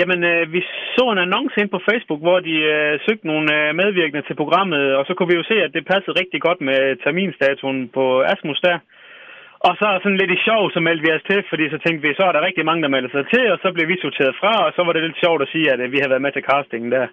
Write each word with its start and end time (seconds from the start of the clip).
Jamen, 0.00 0.20
øh, 0.30 0.52
vi 0.54 0.60
så 0.96 1.04
en 1.12 1.24
annonce 1.24 1.56
ind 1.60 1.70
på 1.72 1.80
Facebook, 1.88 2.20
hvor 2.26 2.38
de 2.48 2.56
øh, 2.74 2.92
søgte 3.06 3.26
nogle 3.26 3.48
øh, 3.56 3.74
medvirkende 3.80 4.26
til 4.26 4.40
programmet, 4.42 4.84
og 4.98 5.02
så 5.06 5.12
kunne 5.14 5.30
vi 5.32 5.40
jo 5.40 5.48
se, 5.50 5.56
at 5.66 5.74
det 5.76 5.90
passede 5.92 6.18
rigtig 6.20 6.40
godt 6.46 6.60
med 6.68 6.78
øh, 6.86 6.96
terminstatuen 7.04 7.88
på 7.96 8.04
Asmus 8.32 8.60
der. 8.68 8.78
Og 9.66 9.72
så 9.80 9.86
sådan 10.02 10.20
lidt 10.20 10.36
i 10.36 10.44
sjov, 10.46 10.62
så 10.70 10.80
meldte 10.80 11.04
vi 11.04 11.16
os 11.16 11.28
til, 11.30 11.40
fordi 11.50 11.64
så 11.70 11.78
tænkte 11.78 12.02
vi, 12.02 12.14
så 12.14 12.24
er 12.26 12.32
der 12.32 12.46
rigtig 12.48 12.64
mange, 12.64 12.82
der 12.82 12.94
melder 12.94 13.10
sig 13.12 13.24
til, 13.32 13.44
og 13.52 13.58
så 13.62 13.68
blev 13.72 13.86
vi 13.88 13.96
sorteret 14.02 14.34
fra, 14.40 14.52
og 14.66 14.72
så 14.76 14.80
var 14.84 14.92
det 14.92 15.02
lidt 15.02 15.22
sjovt 15.24 15.42
at 15.42 15.52
sige, 15.52 15.72
at 15.72 15.80
øh, 15.80 15.92
vi 15.92 15.98
havde 15.98 16.14
været 16.14 16.26
med 16.26 16.32
til 16.32 16.46
castingen 16.50 16.90
der. 16.96 17.06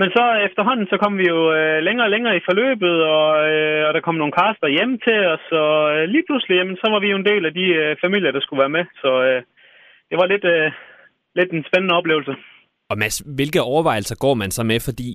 Men 0.00 0.08
så 0.16 0.24
øh, 0.34 0.38
efterhånden, 0.48 0.86
så 0.92 0.96
kom 1.02 1.18
vi 1.18 1.26
jo 1.34 1.40
øh, 1.58 1.78
længere 1.86 2.06
og 2.08 2.12
længere 2.14 2.36
i 2.36 2.46
forløbet, 2.48 2.96
og, 3.16 3.28
øh, 3.52 3.80
og 3.88 3.90
der 3.94 4.06
kom 4.06 4.16
nogle 4.18 4.36
caster 4.40 4.68
hjem 4.76 4.92
til 5.06 5.18
os, 5.34 5.44
og 5.64 5.76
øh, 5.96 6.04
lige 6.14 6.26
pludselig, 6.28 6.56
jamen, 6.56 6.76
så 6.82 6.86
var 6.92 7.00
vi 7.00 7.08
jo 7.10 7.16
en 7.16 7.30
del 7.30 7.42
af 7.46 7.54
de 7.54 7.66
øh, 7.80 7.96
familier, 8.04 8.32
der 8.32 8.40
skulle 8.40 8.62
være 8.64 8.76
med. 8.78 8.84
Så 9.02 9.10
øh, 9.28 9.40
det 10.10 10.16
var 10.20 10.26
lidt, 10.26 10.44
øh, 10.54 10.70
lidt 11.38 11.52
en 11.52 11.64
spændende 11.68 11.94
oplevelse. 11.94 12.32
Og 12.90 12.98
Mads, 12.98 13.22
hvilke 13.38 13.62
overvejelser 13.62 14.16
går 14.24 14.34
man 14.34 14.50
så 14.50 14.62
med? 14.62 14.80
Fordi 14.80 15.08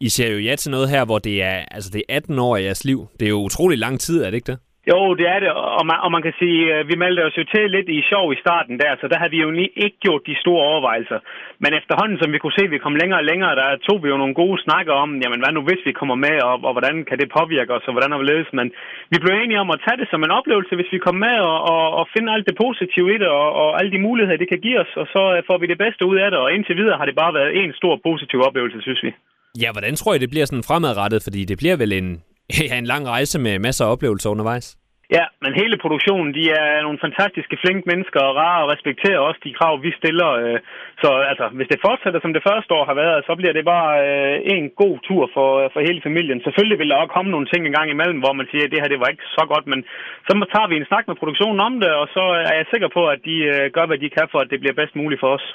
I 0.00 0.08
ser 0.08 0.28
jo 0.34 0.38
ja 0.38 0.56
til 0.56 0.70
noget 0.70 0.88
her, 0.88 1.04
hvor 1.04 1.18
det 1.18 1.42
er, 1.42 1.56
altså 1.70 1.90
det 1.90 2.02
er 2.08 2.16
18 2.16 2.38
år 2.38 2.56
i 2.56 2.64
jeres 2.64 2.84
liv. 2.84 3.06
Det 3.20 3.26
er 3.26 3.30
jo 3.30 3.40
utrolig 3.48 3.78
lang 3.78 4.00
tid, 4.00 4.22
er 4.22 4.30
det 4.30 4.34
ikke 4.34 4.52
det? 4.52 4.58
Jo, 4.90 4.98
det 5.20 5.26
er 5.34 5.38
det, 5.44 5.50
og 5.78 5.84
man, 5.90 5.98
og 6.04 6.10
man 6.14 6.22
kan 6.26 6.34
sige, 6.42 6.60
at 6.78 6.84
vi 6.90 6.96
meldte 7.02 7.26
os 7.28 7.38
jo 7.40 7.44
til 7.54 7.64
lidt 7.76 7.88
i 7.96 8.08
sjov 8.12 8.26
i 8.32 8.42
starten 8.44 8.74
der, 8.82 8.92
så 9.00 9.06
der 9.10 9.18
havde 9.20 9.34
vi 9.36 9.40
jo 9.44 9.50
ikke 9.84 9.98
gjort 10.04 10.22
de 10.30 10.36
store 10.42 10.66
overvejelser. 10.70 11.18
Men 11.62 11.70
efterhånden, 11.80 12.18
som 12.18 12.32
vi 12.32 12.38
kunne 12.38 12.58
se, 12.58 12.64
at 12.68 12.74
vi 12.74 12.84
kom 12.84 12.94
længere 13.00 13.20
og 13.22 13.28
længere, 13.30 13.54
der 13.60 13.68
tog 13.86 13.98
vi 14.02 14.08
jo 14.12 14.16
nogle 14.22 14.38
gode 14.42 14.58
snakker 14.66 14.94
om, 15.04 15.08
jamen 15.22 15.40
hvad 15.40 15.52
nu 15.52 15.62
hvis 15.68 15.82
vi 15.88 15.92
kommer 16.00 16.16
med, 16.26 16.36
og, 16.48 16.56
og 16.68 16.72
hvordan 16.74 16.96
kan 17.08 17.18
det 17.20 17.34
påvirke 17.38 17.74
os, 17.76 17.88
og 17.88 17.92
hvordan 17.94 18.12
er 18.12 18.28
ledes. 18.30 18.50
Men 18.58 18.66
vi 19.12 19.16
blev 19.22 19.34
enige 19.34 19.62
om 19.64 19.70
at 19.74 19.82
tage 19.84 20.00
det 20.00 20.08
som 20.10 20.24
en 20.26 20.36
oplevelse, 20.38 20.78
hvis 20.78 20.92
vi 20.94 21.04
kom 21.06 21.16
med, 21.26 21.36
og, 21.50 21.58
og, 21.72 21.84
og 21.98 22.04
finde 22.14 22.32
alt 22.34 22.46
det 22.48 22.56
positive 22.64 23.08
i 23.14 23.18
det, 23.22 23.30
og, 23.40 23.48
og 23.62 23.68
alle 23.78 23.90
de 23.94 24.04
muligheder, 24.08 24.42
det 24.42 24.52
kan 24.52 24.64
give 24.66 24.78
os, 24.84 24.92
og 25.02 25.06
så 25.14 25.22
øh, 25.34 25.42
får 25.48 25.58
vi 25.62 25.66
det 25.72 25.78
bedste 25.84 26.02
ud 26.10 26.16
af 26.24 26.28
det, 26.30 26.38
og 26.44 26.48
indtil 26.54 26.76
videre 26.80 26.98
har 27.00 27.06
det 27.08 27.16
bare 27.22 27.34
været 27.38 27.52
en 27.60 27.72
stor 27.80 27.94
positiv 28.08 28.38
oplevelse, 28.48 28.78
synes 28.86 29.02
vi. 29.06 29.10
Ja, 29.62 29.68
hvordan 29.74 29.94
tror 29.96 30.14
I, 30.14 30.18
det 30.18 30.30
bliver 30.30 30.46
sådan 30.46 30.68
fremadrettet? 30.70 31.20
Fordi 31.26 31.40
det 31.50 31.56
bliver 31.62 31.76
vel 31.82 31.92
en, 32.00 32.08
ja, 32.70 32.78
en 32.78 32.86
lang 32.92 33.08
rejse 33.08 33.38
med 33.38 33.58
masser 33.58 33.84
af 33.84 33.92
oplevelser 33.92 34.30
undervejs? 34.30 34.76
Ja, 35.16 35.24
men 35.42 35.52
hele 35.62 35.76
produktionen, 35.84 36.30
de 36.38 36.44
er 36.50 36.82
nogle 36.82 37.04
fantastiske, 37.06 37.56
flinke 37.62 37.84
mennesker 37.90 38.20
og 38.28 38.36
rare 38.42 38.62
og 38.62 38.70
respekterer 38.74 39.18
også 39.18 39.40
de 39.44 39.56
krav, 39.58 39.74
vi 39.86 39.90
stiller. 40.00 40.30
Øh. 40.42 40.58
Så 41.02 41.10
altså, 41.30 41.46
hvis 41.56 41.70
det 41.72 41.84
fortsætter, 41.86 42.20
som 42.22 42.32
det 42.34 42.46
første 42.48 42.70
år 42.78 42.84
har 42.90 42.96
været, 43.02 43.26
så 43.28 43.32
bliver 43.36 43.54
det 43.56 43.64
bare 43.74 43.90
øh, 44.08 44.36
en 44.54 44.64
god 44.82 44.96
tur 45.08 45.22
for, 45.34 45.50
for 45.72 45.80
hele 45.88 46.00
familien. 46.08 46.40
Selvfølgelig 46.42 46.78
vil 46.78 46.90
der 46.90 46.96
også 47.02 47.14
komme 47.16 47.30
nogle 47.30 47.50
ting 47.52 47.62
en 47.62 47.76
gang 47.78 47.88
imellem, 47.90 48.18
hvor 48.22 48.34
man 48.38 48.48
siger, 48.50 48.64
at 48.64 48.72
det 48.72 48.80
her 48.80 48.92
det 48.92 49.00
var 49.02 49.10
ikke 49.12 49.28
så 49.38 49.44
godt, 49.52 49.66
men 49.72 49.80
så 50.26 50.32
tager 50.54 50.68
vi 50.70 50.76
en 50.76 50.90
snak 50.90 51.04
med 51.08 51.16
produktionen 51.20 51.60
om 51.68 51.74
det, 51.82 51.90
og 52.00 52.06
så 52.16 52.24
er 52.50 52.54
jeg 52.60 52.66
sikker 52.72 52.88
på, 52.96 53.02
at 53.14 53.20
de 53.28 53.36
øh, 53.52 53.64
gør, 53.76 53.86
hvad 53.86 53.98
de 53.98 54.14
kan 54.16 54.28
for, 54.32 54.38
at 54.38 54.50
det 54.50 54.60
bliver 54.60 54.78
bedst 54.80 54.94
muligt 54.96 55.20
for 55.20 55.30
os. 55.36 55.46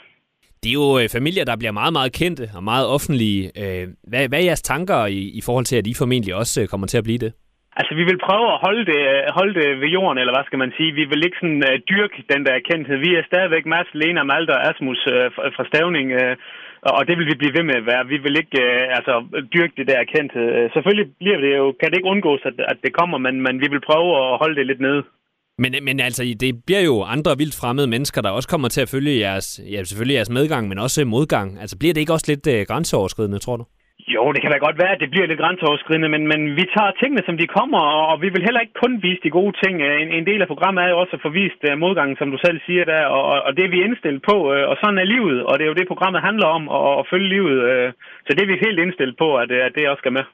Det 0.64 0.70
er 0.70 0.80
jo 0.84 0.90
øh, 1.02 1.08
familier, 1.18 1.46
der 1.46 1.62
bliver 1.62 1.76
meget, 1.82 1.94
meget 1.98 2.12
kendte 2.20 2.46
og 2.58 2.64
meget 2.72 2.86
offentlige. 2.96 3.42
Øh, 3.64 3.86
hvad, 4.12 4.24
hvad 4.30 4.40
er 4.40 4.50
jeres 4.50 4.68
tanker 4.72 5.00
i, 5.06 5.22
i 5.40 5.42
forhold 5.48 5.66
til, 5.66 5.78
at 5.82 5.88
I 5.92 5.94
formentlig 6.02 6.34
også 6.42 6.56
øh, 6.62 6.68
kommer 6.72 6.88
til 6.88 7.02
at 7.02 7.08
blive 7.08 7.24
det? 7.26 7.32
Altså, 7.80 7.94
vi 8.00 8.04
vil 8.10 8.20
prøve 8.28 8.48
at 8.54 8.62
holde 8.66 8.84
det, 8.92 9.02
holde 9.40 9.54
det 9.60 9.70
ved 9.82 9.90
jorden, 9.98 10.18
eller 10.18 10.34
hvad 10.36 10.46
skal 10.48 10.62
man 10.64 10.74
sige. 10.78 10.98
Vi 11.00 11.06
vil 11.12 11.26
ikke 11.26 11.42
sådan 11.42 11.64
uh, 11.70 11.76
dyrke 11.92 12.18
den 12.34 12.42
der 12.48 12.66
kendthed. 12.70 12.98
Vi 13.06 13.12
er 13.16 13.30
stadigvæk 13.32 13.66
Mads, 13.66 13.90
Lena, 14.02 14.24
Malte 14.24 14.52
og 14.58 14.64
Asmus 14.70 15.02
uh, 15.14 15.28
fra 15.56 15.68
Stavning, 15.70 16.08
uh, 16.22 16.34
og 16.98 17.02
det 17.08 17.16
vil 17.18 17.30
vi 17.32 17.42
blive 17.42 17.56
ved 17.58 17.66
med 17.70 17.78
at 17.82 17.88
være. 17.92 18.04
Vi 18.14 18.18
vil 18.26 18.36
ikke 18.42 18.58
uh, 18.68 18.98
altså, 18.98 19.14
dyrke 19.56 19.74
det 19.80 19.88
der 19.92 20.12
kendthed. 20.16 20.48
Uh, 20.58 20.66
selvfølgelig 20.76 21.08
bliver 21.22 21.40
det 21.46 21.52
jo, 21.60 21.66
kan 21.80 21.88
det 21.90 21.98
ikke 21.98 22.14
undgås, 22.14 22.42
at, 22.50 22.58
at 22.72 22.78
det 22.86 22.92
kommer, 23.00 23.18
men, 23.26 23.36
men 23.46 23.56
vi 23.64 23.68
vil 23.74 23.88
prøve 23.90 24.10
at 24.22 24.38
holde 24.42 24.56
det 24.60 24.66
lidt 24.68 24.82
nede. 24.88 25.04
Men, 25.64 25.72
men 25.88 25.98
altså, 26.08 26.22
det 26.44 26.52
bliver 26.68 26.84
jo 26.92 26.96
andre 27.16 27.32
vildt 27.42 27.60
fremmede 27.62 27.88
mennesker, 27.94 28.20
der 28.22 28.38
også 28.38 28.50
kommer 28.54 28.70
til 28.70 28.82
at 28.86 28.92
følge 28.96 29.14
jeres, 29.26 29.48
ja, 29.74 29.80
selvfølgelig 29.84 30.18
jeres 30.20 30.36
medgang, 30.40 30.64
men 30.70 30.78
også 30.86 31.00
modgang. 31.16 31.48
Altså, 31.62 31.76
bliver 31.80 31.94
det 31.94 32.02
ikke 32.02 32.16
også 32.18 32.30
lidt 32.32 32.46
uh, 32.54 32.60
grænseoverskridende, 32.70 33.40
tror 33.46 33.58
du? 33.62 33.66
Jo, 34.16 34.24
det 34.34 34.42
kan 34.42 34.52
da 34.52 34.58
godt 34.68 34.82
være, 34.84 34.94
at 34.96 35.02
det 35.04 35.10
bliver 35.14 35.28
lidt 35.28 35.44
grænseoverskridende, 35.44 36.10
men, 36.16 36.24
men 36.32 36.42
vi 36.60 36.66
tager 36.76 36.92
tingene, 37.02 37.24
som 37.28 37.36
de 37.42 37.48
kommer, 37.58 37.82
og 38.12 38.16
vi 38.24 38.30
vil 38.34 38.46
heller 38.48 38.64
ikke 38.66 38.82
kun 38.84 38.94
vise 39.06 39.22
de 39.26 39.36
gode 39.40 39.54
ting. 39.64 39.76
En, 40.04 40.10
en 40.20 40.26
del 40.30 40.42
af 40.44 40.50
programmet 40.54 40.80
er 40.82 40.90
jo 40.94 41.00
også 41.04 41.14
at 41.18 41.24
få 41.26 41.30
vist 41.42 41.62
uh, 41.70 41.74
modgangen, 41.86 42.16
som 42.20 42.30
du 42.34 42.38
selv 42.46 42.58
siger 42.68 42.84
der, 42.94 43.04
og, 43.18 43.24
og 43.46 43.52
det 43.56 43.64
er 43.66 43.74
vi 43.76 43.80
indstillet 43.88 44.22
på, 44.30 44.36
uh, 44.54 44.64
og 44.72 44.76
sådan 44.82 45.02
er 45.04 45.12
livet, 45.16 45.40
og 45.48 45.54
det 45.56 45.64
er 45.64 45.72
jo 45.72 45.80
det, 45.80 45.92
programmet 45.94 46.22
handler 46.30 46.48
om, 46.58 46.64
at, 46.80 46.92
at 47.00 47.06
følge 47.12 47.30
livet. 47.36 47.58
Uh, 47.70 47.88
så 48.26 48.30
det 48.36 48.42
er 48.44 48.52
vi 48.52 48.66
helt 48.66 48.80
indstillet 48.86 49.16
på, 49.24 49.28
at, 49.42 49.50
at 49.68 49.72
det 49.76 49.90
også 49.92 50.04
skal 50.04 50.18
med. 50.20 50.26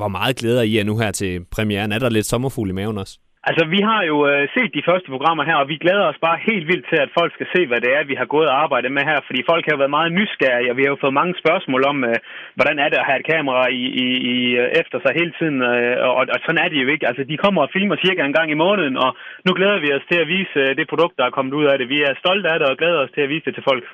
Hvor 0.00 0.10
meget 0.16 0.34
glæder 0.40 0.62
I 0.70 0.72
er 0.78 0.84
nu 0.90 0.94
her 1.02 1.12
til 1.20 1.32
premieren? 1.54 1.92
Er 1.92 2.00
der 2.04 2.16
lidt 2.16 2.30
sommerfugl 2.32 2.70
i 2.70 2.78
maven 2.80 2.98
også? 3.04 3.14
Altså, 3.48 3.64
vi 3.74 3.80
har 3.88 4.02
jo 4.10 4.16
øh, 4.30 4.42
set 4.54 4.70
de 4.74 4.86
første 4.88 5.08
programmer 5.14 5.44
her, 5.44 5.56
og 5.62 5.68
vi 5.68 5.76
glæder 5.84 6.06
os 6.10 6.24
bare 6.26 6.44
helt 6.48 6.66
vildt 6.70 6.86
til, 6.88 6.98
at 7.04 7.14
folk 7.18 7.30
skal 7.34 7.48
se, 7.54 7.60
hvad 7.66 7.80
det 7.84 7.90
er, 7.96 8.10
vi 8.10 8.16
har 8.20 8.28
gået 8.34 8.48
og 8.48 8.58
arbejdet 8.64 8.92
med 8.92 9.02
her. 9.10 9.18
Fordi 9.26 9.40
folk 9.50 9.62
har 9.64 9.72
jo 9.72 9.82
været 9.82 9.96
meget 9.98 10.12
nysgerrige, 10.18 10.70
og 10.70 10.76
vi 10.76 10.82
har 10.82 10.90
jo 10.94 11.02
fået 11.04 11.18
mange 11.20 11.34
spørgsmål 11.42 11.82
om, 11.92 12.04
øh, 12.04 12.16
hvordan 12.56 12.76
er 12.78 12.88
det 12.88 12.98
at 13.00 13.08
have 13.08 13.20
et 13.20 13.30
kamera 13.34 13.62
i, 13.80 13.82
i, 14.04 14.06
i, 14.34 14.36
øh, 14.60 14.68
efter 14.80 14.98
sig 15.00 15.12
hele 15.20 15.32
tiden. 15.38 15.58
Øh, 15.62 15.96
og, 16.08 16.14
og 16.34 16.38
sådan 16.44 16.62
er 16.64 16.68
det 16.68 16.82
jo 16.82 16.88
ikke. 16.94 17.08
Altså, 17.08 17.22
de 17.30 17.42
kommer 17.44 17.60
og 17.62 17.72
filmer 17.72 17.96
cirka 18.04 18.20
en 18.24 18.38
gang 18.38 18.50
i 18.50 18.62
måneden, 18.64 18.96
og 19.04 19.10
nu 19.46 19.50
glæder 19.58 19.78
vi 19.84 19.88
os 19.96 20.08
til 20.10 20.18
at 20.20 20.28
vise 20.36 20.58
øh, 20.64 20.76
det 20.78 20.90
produkt, 20.92 21.18
der 21.18 21.24
er 21.26 21.36
kommet 21.36 21.54
ud 21.58 21.64
af 21.64 21.78
det. 21.78 21.88
Vi 21.88 21.98
er 22.02 22.20
stolte 22.22 22.48
af 22.52 22.58
det 22.58 22.68
og 22.68 22.76
glæder 22.76 23.00
os 23.04 23.14
til 23.14 23.22
at 23.24 23.28
vise 23.28 23.44
det 23.46 23.54
til 23.54 23.68
folk. 23.70 23.84